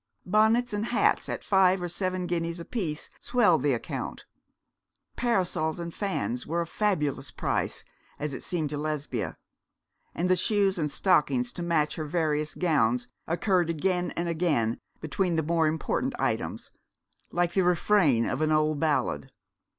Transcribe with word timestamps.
Bonnets 0.25 0.73
and 0.73 0.85
hats, 0.87 1.29
at 1.29 1.43
five 1.43 1.79
or 1.79 1.87
seven 1.87 2.25
guineas 2.25 2.59
apiece, 2.59 3.11
swelled 3.19 3.61
the 3.61 3.71
account. 3.73 4.25
Parasols 5.15 5.77
and 5.77 5.93
fans 5.93 6.47
were 6.47 6.61
of 6.61 6.69
fabulous 6.69 7.29
price, 7.29 7.83
as 8.17 8.33
it 8.33 8.41
seemed 8.41 8.71
to 8.71 8.77
Lesbia; 8.79 9.37
and 10.15 10.27
the 10.27 10.35
shoes 10.35 10.79
and 10.79 10.89
stockings 10.91 11.51
to 11.53 11.61
match 11.61 11.97
her 11.97 12.05
various 12.05 12.55
gowns 12.55 13.07
occurred 13.27 13.69
again 13.69 14.09
and 14.17 14.27
again 14.27 14.79
between 15.01 15.35
the 15.35 15.43
more 15.43 15.67
important 15.67 16.15
items, 16.17 16.71
like 17.31 17.53
the 17.53 17.61
refrain 17.61 18.25
of 18.25 18.41
an 18.41 18.51
old 18.51 18.79
ballad. 18.79 19.29